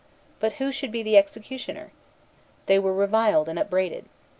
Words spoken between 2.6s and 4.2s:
They were reviled and upbraided.